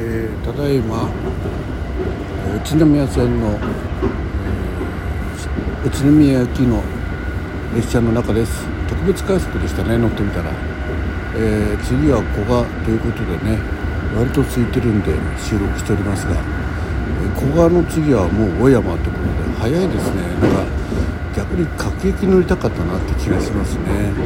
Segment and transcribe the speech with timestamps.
[0.00, 1.10] えー、ただいま
[2.54, 6.82] 宇都宮線の、えー、宇都宮行きの
[7.74, 8.66] 列車の中です。
[8.88, 10.50] 特別快速でしたね乗ってみたら、
[11.36, 13.58] えー、次は古賀ということでね
[14.16, 16.38] 割と空いてるんで収録しておりますが、え
[17.38, 20.22] 古賀の次はもう小山ということで早いですね。
[20.22, 20.64] なんか
[21.36, 24.18] 逆に各駅乗りたかったなって気がしますね、う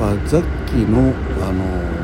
[0.00, 1.12] ん、やっぱザッキーの
[1.44, 1.97] あの、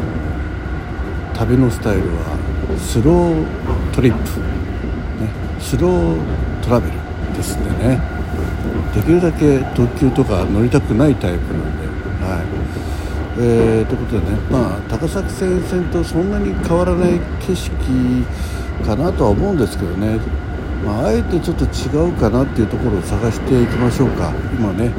[1.44, 4.40] 旅のスタイルはスロートリップ、
[5.20, 5.28] ね、
[5.60, 6.96] スロートラベル
[7.36, 8.00] ですんでね。
[8.94, 11.86] できるだけ特急とか乗りたくないタイプなんで、
[12.24, 12.44] はい。
[13.36, 18.24] えー、ということでね、まあ、高崎線線とそんなに変わらない景色
[18.86, 20.18] かなとは思うんですけどね、
[20.86, 24.32] まあ、あえてちょっと違うかなっていうところを探していきましょうか。
[24.58, 24.92] 今ね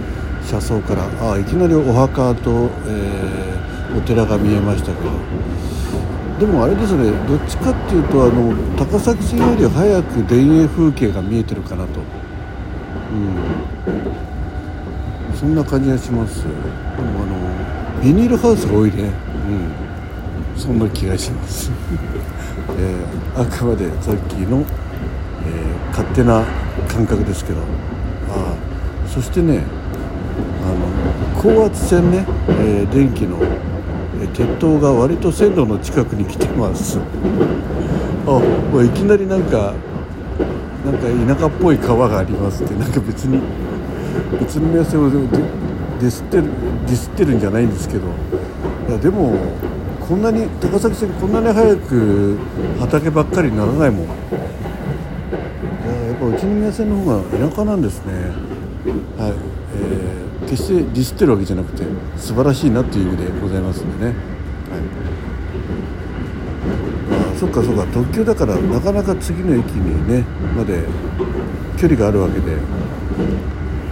[0.46, 1.32] 車窓から。
[1.32, 5.10] あいきなりお墓と、えー、お寺が見えましたけど。
[6.40, 12.02] でもあれですねどっちかっていうとあの高崎線より早く田園風景が見えてるかなと、
[13.12, 13.16] う
[15.34, 19.12] ん、そんな感じがしますでもあのビニールハウスが多いね、
[20.54, 21.72] うん、そんな気がします、
[22.78, 26.44] えー、あくまでさっきの、えー、勝手な
[26.88, 27.60] 感覚ですけど。
[28.30, 28.56] あ
[29.08, 29.64] そしてね
[30.64, 33.38] あの高圧線ね、えー、電気の
[34.34, 37.00] 鉄塔が割と線路の近くに来てます。
[38.28, 38.42] あも
[38.80, 39.74] ういきなりなんか
[40.86, 43.42] なんか田舎っぽい川がありますってなんか別に宇
[44.54, 46.44] 都宮線をディスってる
[46.88, 48.08] ディスってるんじゃないんですけど。
[48.88, 49.34] いやでも
[50.08, 52.38] こんなに高崎線こんなに早く
[52.80, 54.06] 畑ばっかりにならないもん。
[54.06, 54.08] いや
[56.08, 58.14] やっぱ宇都宮線の方が田舎なんですね。
[59.18, 59.32] はい。
[59.32, 61.84] えー決してディスってるわけじゃなくて
[62.18, 64.16] 素晴らしいなっていう意味でございますんでね、はい。
[67.36, 67.86] あ、そっかそっか。
[67.94, 70.24] 特急だからなかなか次の駅にね
[70.56, 70.84] まで
[71.78, 72.58] 距離があるわけで、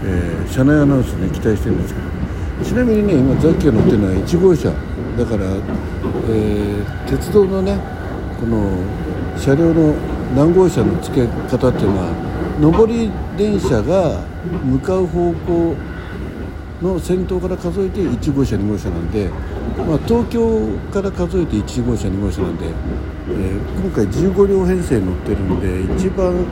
[0.05, 2.13] えー、車内アナウンスね期待してるんですけど。
[2.63, 4.69] ちなみにね今ザッキが乗ってるのは1号車
[5.17, 5.45] だから、
[6.29, 7.77] えー、鉄道のね
[8.39, 8.77] この
[9.37, 9.93] 車両の
[10.35, 14.21] 何号車の付け方っていうのは上り電車が
[14.63, 15.75] 向かう方向
[16.83, 19.29] の先頭から数えて1号車2号車なんで、
[19.77, 26.45] まあ、東京から数えて1号車2号車なんで、えー、今回15両編成乗ってるんで一番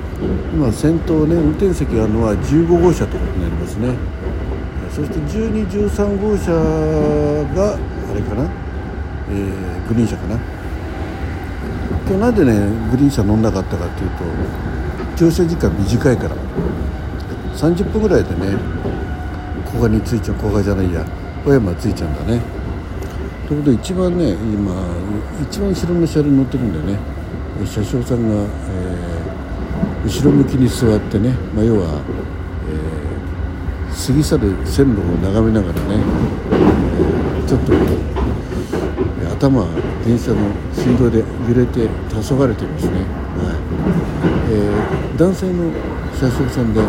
[0.54, 3.96] 今先頭ね運転席があるのは15号車ということになりますね。
[4.96, 6.52] そして1213号車
[7.56, 7.78] があ
[8.14, 8.50] れかな、
[9.30, 10.40] えー、グリーン車かな？
[12.08, 14.24] 今日なんでねグリーン車乗んなかったかっていうと
[15.18, 16.36] 乗車時間短いから。
[17.52, 18.58] 30分ぐらいでね
[19.72, 21.06] 古賀に着いちゃう古賀じゃないや。
[21.44, 22.42] 小山着いちゃうんだね。
[23.48, 24.74] ということで一番ね今
[25.42, 27.00] 一番後ろの車両に乗ってるんだよね。
[27.66, 32.02] 車掌さんが、えー、後ろ向きに座ってね、まあ、要は、
[32.70, 36.02] えー、過ぎ去る線路を眺めながらね、
[36.52, 37.74] えー、ちょっと
[39.48, 39.68] 頭
[40.06, 40.38] 電車の
[40.74, 43.56] 振動で揺れて黄昏れてますね、はい。
[44.50, 45.72] えー、男性の
[46.20, 46.82] 車掌さんで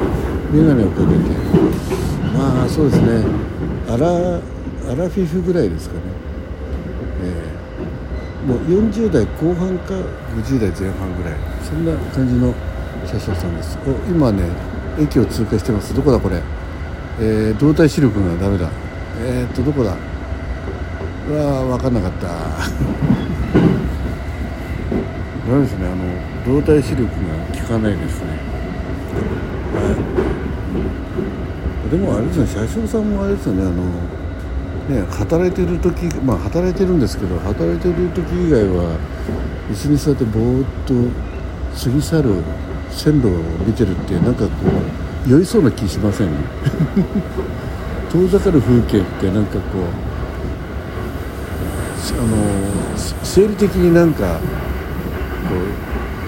[0.52, 2.01] 眼鏡をかけて
[2.34, 3.24] まあそうですね。
[3.88, 6.00] アラアラフィフぐらいですかね、
[7.22, 8.58] えー、もう
[8.90, 9.94] 40代後半か
[10.36, 11.34] 50代前半ぐらい。
[11.62, 12.54] そんな感じの
[13.06, 13.78] 車掌さんです。
[13.86, 14.44] お今ね
[14.98, 15.94] 駅を通過してます。
[15.94, 16.42] どこだこれ、
[17.20, 18.70] えー、動体視力がダメだ。
[19.20, 19.94] えー、っとどこだ？
[21.28, 22.26] うわ分かんなかった。
[25.48, 25.86] ダメですね。
[25.86, 27.08] あの動体視力が
[27.60, 28.26] 効かないですね
[29.74, 29.96] はい
[31.92, 33.84] でもあれですね車掌さんもあれですよねあの
[35.02, 38.98] ね働いてる時まあ働いてるんですけど働いてる時以外は
[39.70, 40.94] 椅子に座ってぼーっと
[41.84, 42.42] 過ぎ去る
[42.90, 43.30] 線路を
[43.66, 44.50] 見てるってなんかこ
[45.26, 46.28] う酔いそうな気しません？
[48.10, 49.82] 遠ざかる風景ってなんかこう
[52.18, 52.36] あの
[53.22, 54.40] 生理的になんか
[55.48, 55.54] こ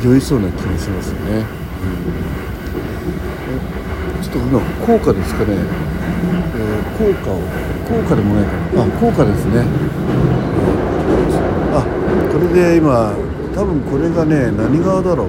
[0.03, 1.45] う酔いそうな気がしますよね。
[3.29, 3.34] うん
[4.35, 7.39] と今効果ですかね、えー、効果を
[7.87, 8.83] 効果でもないかな。
[8.83, 9.65] あ効果ですね、
[11.73, 11.87] あ
[12.33, 13.15] これで今
[13.55, 15.29] 多分これがね何川だろう。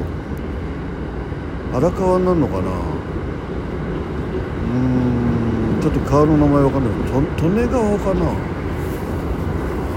[1.75, 2.61] 荒川になるのかな。
[4.65, 6.93] うんちょっと川の名前わかんない。
[7.37, 8.25] と利根川かな。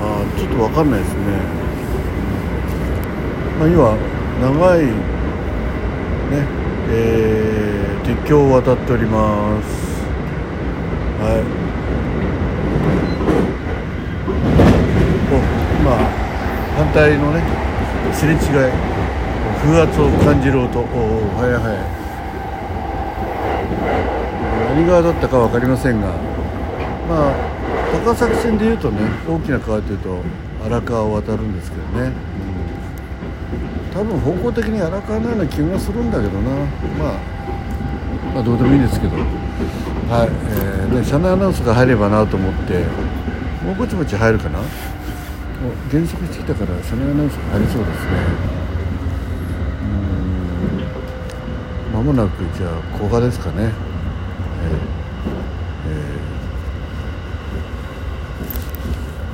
[0.01, 1.21] あちょっとわかんないですね。
[3.59, 3.97] まあ要は
[4.43, 4.93] 長いね
[6.91, 7.58] えー
[8.09, 9.69] 鉄橋を渡っております。
[11.21, 11.45] はい。
[15.29, 15.37] お
[15.85, 16.09] まあ
[16.79, 17.45] 反対のね
[18.15, 18.39] すれ違い
[19.61, 20.79] 風圧を感じる音。
[20.79, 20.87] おお
[21.37, 21.99] はいはい。
[24.75, 26.07] 何川だったか分かりませんが
[27.09, 27.35] まあ
[27.93, 30.23] 高崎線でいうとね大きな川というと
[30.65, 32.13] 荒川を渡るんですけどね、
[33.91, 37.39] うん、多分方向的に荒川のような気がするんだけどな、まあ、
[38.35, 39.17] まあどうでもいいですけど。
[40.09, 42.79] はい、えーね、車内アナウンスが入ればなと思って
[43.63, 44.59] もうぼちぼち入るかな。
[44.59, 48.11] もう減速してきたから車内アナウンスが入りそうですね。
[51.93, 51.95] うん。
[51.95, 53.71] まもなくじゃあ古賀ですかね、えー
[55.91, 55.95] え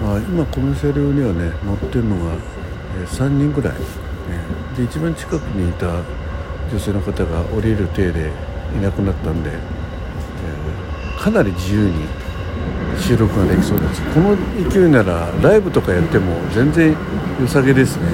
[0.02, 0.04] ー。
[0.04, 2.32] まあ、今この車両にはね乗ってるのが、
[2.98, 5.86] えー、3人ぐらい、えー、で一番近くにいた
[6.72, 8.32] 女性の方が降りる体で
[8.78, 11.92] いなくなったんで、えー、かなり自由に
[13.00, 14.02] 収録ができそうです。
[14.14, 14.36] この
[14.70, 16.96] 勢いならライブとかやっても全然
[17.40, 18.08] 良さげですね。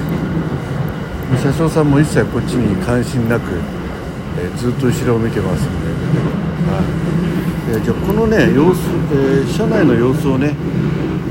[1.41, 3.43] 車掌さんも一切こっちに関心なく、
[4.37, 5.87] えー、ずっと後ろを見てますんで、
[6.71, 7.11] はい。
[7.71, 8.79] えー、じゃあこのね様子、
[9.13, 10.55] えー、車内の様子をね、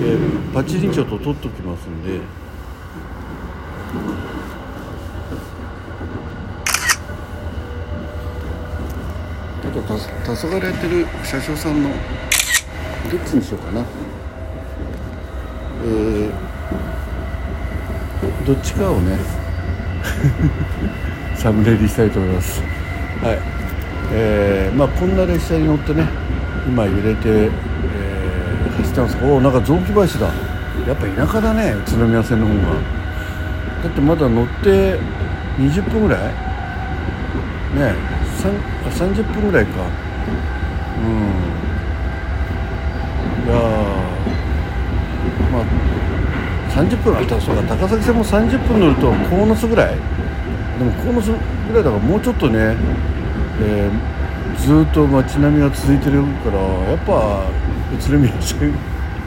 [0.02, 11.90] えー、パチリンちょっと撮っときますんでちょっと黄昏やってる車掌さんの
[13.10, 13.84] どっちにしようかな。
[15.82, 16.30] えー、
[18.46, 19.16] どっちかをね。
[21.36, 22.62] サムネイルしたいと思います。
[23.22, 23.38] はい。
[24.12, 26.06] えー、まあこんな列車に乗ってね
[26.66, 29.16] 今揺れて、えー、走ってます。
[29.22, 30.26] おおなんか雑木林だ。
[30.86, 32.60] やっぱ田舎だね宇都宮線の方が。
[33.84, 34.98] だってまだ乗って
[35.58, 36.22] 20分ぐらい？
[37.78, 37.94] ね
[38.48, 39.72] 30分ぐらいか。
[41.00, 41.50] うん。
[43.46, 43.54] いや
[45.50, 45.64] まあ
[46.70, 49.96] 30分あったらそうか高崎線も30分乗ると鴻巣ぐらい。
[50.78, 52.76] でも鴻巣ぐらいだからもうちょっとね、
[53.60, 57.46] えー、ずっと街並みが続いてるからやっぱ
[57.92, 58.72] 宇都宮線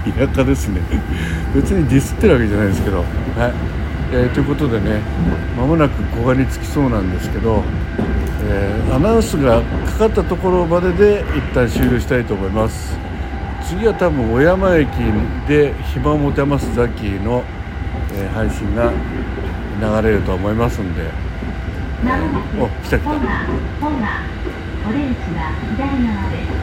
[0.03, 0.81] 田舎ですね。
[1.53, 2.97] 別にディスってるわけじゃないですけど。
[2.97, 3.05] はい、
[4.11, 5.01] えー、ということでね
[5.57, 7.63] まもなく古賀に着きそうなんですけど、
[8.41, 12.97] えー、アナウンスがかかったところまでで一旦終了したいと思います。
[13.63, 14.87] 次は多分小山駅
[15.47, 17.43] で暇を持てますザキの、
[18.13, 18.91] えー、配信が
[19.79, 23.11] 流れると思いますんで、えー、お来た来た。
[24.85, 25.47] オレンジは
[25.77, 26.53] 左側です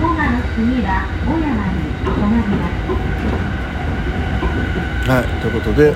[0.00, 0.08] の
[0.56, 3.73] 次は小山に止まります
[5.06, 5.24] はい。
[5.42, 5.94] ということで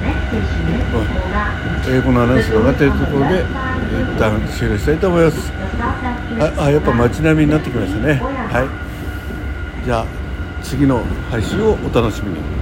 [1.88, 5.52] 英語のアナウンスが上がっているところで一旦終了したいと思います。
[6.58, 8.20] ああやっぱ街並みになってきましたね。
[8.20, 8.69] はい。
[9.84, 10.06] じゃあ
[10.62, 12.57] 次の配信をお楽しみに。